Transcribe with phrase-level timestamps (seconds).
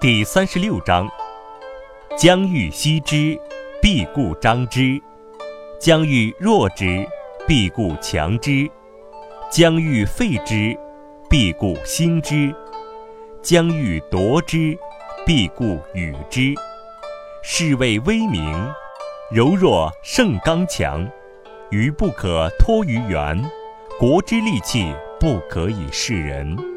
[0.00, 1.08] 第三十六章
[2.18, 3.38] 将欲歙之
[3.80, 5.00] 必固张之
[5.80, 7.06] 将欲弱之
[7.46, 8.68] 必固强之
[9.50, 10.76] 将欲废之
[11.30, 12.54] 必固兴之
[13.42, 14.76] 将欲夺之
[15.24, 16.52] 必固与之
[17.42, 18.70] 是谓威名
[19.30, 21.08] 柔弱胜刚强
[21.70, 23.42] 愚不可脱于圆
[23.98, 26.71] 国之利器不可以示人。